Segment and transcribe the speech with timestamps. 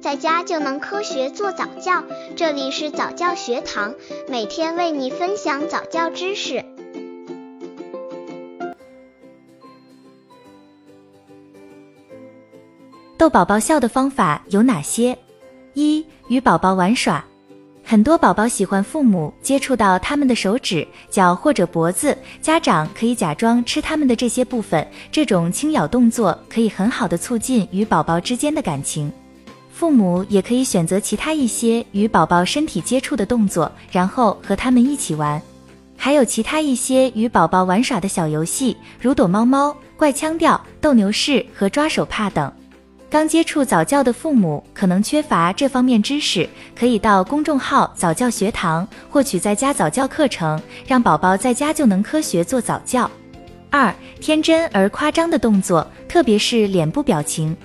[0.00, 2.02] 在家就能科学做早教。
[2.34, 3.94] 这里是早教学堂，
[4.28, 6.64] 每天为你分享早教知识。
[13.18, 15.16] 逗宝宝笑的方法有哪些？
[15.74, 17.22] 一、与宝宝玩耍。
[17.84, 29.12] 很多宝宝喜欢父母接触到他们的手指、脚或者脖子，家长可以假装吃他们的这些部分，这种轻咬动作可以很好的促进与宝宝之间的感情。
[29.80, 35.40] 父母也可以选择其他一些与宝宝身体接触的动作，然后和他们一起玩。
[35.96, 42.52] 还有其他一些与宝宝玩耍的小游戏，如躲猫猫、怪腔调、斗牛士和抓手帕等。
[43.08, 46.46] 刚接触早教的父母可能缺乏这方面知识，
[46.78, 53.10] 可以到公众号早教学堂获取在家早教课程，让宝宝在家就能科学做早教。
[53.70, 53.90] 二、
[54.20, 57.56] 天真而夸张的动作，特别是脸部表情。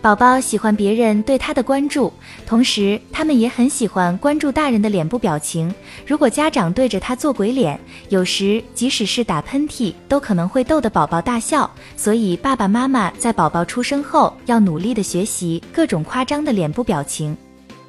[0.00, 2.12] 宝宝喜欢别人对他的关注，
[2.46, 5.74] 同时他们也很喜欢关注大人的脸部表情。
[6.06, 7.78] 如果家长对着他做鬼脸，
[8.08, 11.68] 有时即使是打喷嚏，都可能会逗得宝宝大笑。
[11.96, 17.36] 所以爸爸妈妈在宝宝出生后要努力的学习各种夸张的脸部表情。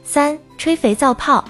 [0.04, 1.46] 三、吹肥皂泡。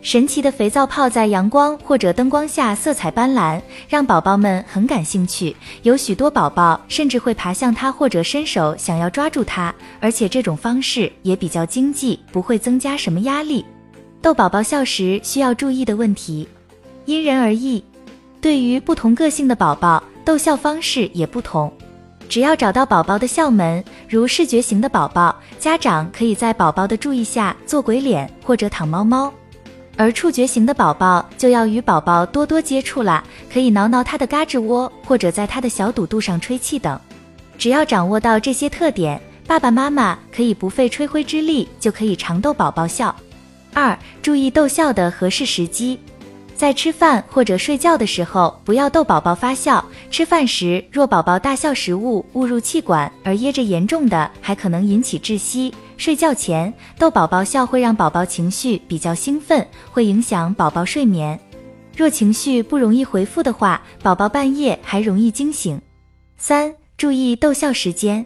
[0.00, 5.54] 神奇的肥皂泡在阳光或者灯光下色彩斑斓，让宝宝们很感兴趣。
[5.82, 13.64] 有许多宝宝甚至会爬向它或者伸手想要抓住它，而且这种方式也比较经济，不会增加什么压力。
[14.22, 16.48] 逗宝宝笑时需要注意的问题，
[17.04, 17.82] 因人而异。
[18.40, 21.72] 对于不同个性的宝宝，逗笑方式也不同。
[22.28, 29.32] 只要找到宝宝的笑门，如视觉型的宝宝，家长可以在宝宝的注意下做鬼脸或者躺猫猫。
[29.98, 36.98] 而触觉型的宝宝就要与宝宝多多接触啦，可以挠挠他的嘎吱窝，或者在他的小肚肚上吹气等。
[37.58, 43.12] 只要掌握到这些特点，爸爸妈妈可以不费吹灰之力就可以常逗宝宝笑。
[43.74, 45.98] 二、注意逗笑的合适时机。
[46.54, 49.84] 在吃饭或者睡觉的时候，不要逗宝宝发笑。
[50.12, 55.74] 吃饭时，若宝宝大笑，食物误入气管而噎着，严重的还可能引起窒息。
[55.98, 61.38] 睡觉前逗宝宝笑会让宝宝情绪比较兴奋，会影响宝宝睡眠。
[61.96, 65.78] 若情绪不容易回复的话，宝宝半夜还容易惊醒。
[66.36, 68.24] 三、注意逗笑时间。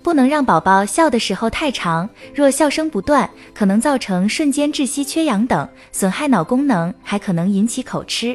[0.00, 8.34] 不能让宝宝笑的时候太长，若笑声不断，可能造成瞬间窒息、缺氧等，损害脑功能，还可能引起口吃。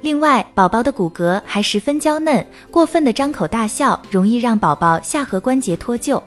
[0.00, 6.20] 另外，宝宝的骨骼还十分娇嫩，过分的张口大笑容易让宝宝下颌关节脱臼。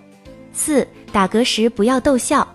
[0.62, 2.46] 四、打嗝时不要逗笑。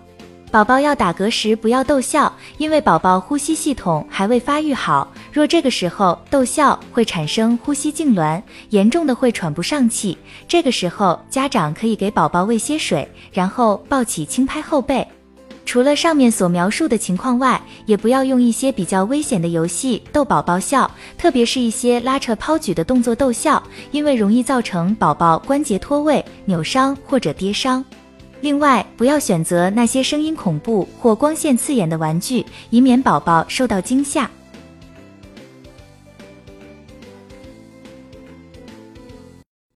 [0.51, 5.11] 宝宝要打嗝时不要逗笑，因为宝宝呼吸系统还未发育好。
[5.33, 8.39] 若这个时候逗笑，会产生呼吸痉挛，
[8.69, 10.15] 严重的会喘不上气。
[10.47, 15.05] 这个时候，家长可以给宝宝喂些水，然后抱起轻拍后背。
[15.65, 23.61] 除了上面所描述的情况外，也不要用一些比较危险的游戏逗宝宝笑，特别是一些拉扯、抛举的动作逗笑，
[23.91, 27.83] 因为容易造成宝宝关节脱位、扭伤或者跌伤。
[28.41, 34.29] 另外，不要选择那些声音恐怖或光线刺眼的玩具，以免宝宝受到惊吓。